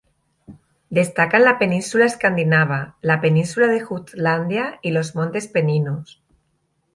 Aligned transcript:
Destacan 0.99 1.43
la 1.43 1.51
península 1.59 2.07
Escandinava, 2.11 2.79
la 3.11 3.19
península 3.27 3.67
de 3.67 3.79
Jutlandia 3.81 4.79
y 4.81 4.89
los 4.89 5.13
montes 5.15 5.47
Peninos. 5.47 6.19